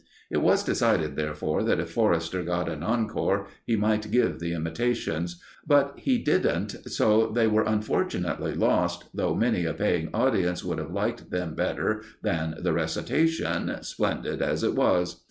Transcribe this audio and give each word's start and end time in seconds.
It 0.31 0.39
was 0.41 0.63
decided, 0.63 1.15
therefore, 1.15 1.61
that 1.61 1.79
if 1.79 1.91
Forrester 1.91 2.41
got 2.41 2.67
an 2.67 2.81
encore, 2.81 3.45
he 3.67 3.75
might 3.75 4.09
give 4.09 4.39
the 4.39 4.51
imitations; 4.51 5.39
but 5.67 5.93
he 5.95 6.17
didn't, 6.17 6.71
so 6.89 7.27
they 7.27 7.45
were 7.45 7.61
unfortunately 7.61 8.55
lost, 8.55 9.05
though 9.13 9.35
many 9.35 9.63
a 9.65 9.75
paying 9.75 10.09
audience 10.11 10.63
would 10.65 10.79
have 10.79 10.89
liked 10.89 11.29
them 11.29 11.53
better 11.53 12.01
than 12.23 12.55
the 12.57 12.73
recitation, 12.73 13.77
splendid 13.83 14.41
as 14.41 14.63
it 14.63 14.73
was. 14.73 15.19